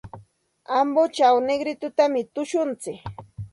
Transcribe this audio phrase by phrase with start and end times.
[0.77, 2.99] Ambochaw Negritotami tushuntsik.